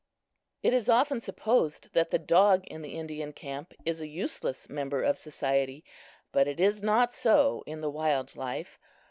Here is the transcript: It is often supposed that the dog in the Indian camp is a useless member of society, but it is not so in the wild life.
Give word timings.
It 0.63 0.73
is 0.73 0.89
often 0.89 1.21
supposed 1.21 1.93
that 1.93 2.09
the 2.09 2.17
dog 2.17 2.63
in 2.65 2.81
the 2.81 2.95
Indian 2.95 3.33
camp 3.33 3.75
is 3.85 4.01
a 4.01 4.07
useless 4.07 4.67
member 4.67 5.03
of 5.03 5.15
society, 5.19 5.85
but 6.31 6.47
it 6.47 6.59
is 6.59 6.81
not 6.81 7.13
so 7.13 7.63
in 7.67 7.81
the 7.81 7.91
wild 7.91 8.35
life. 8.35 8.79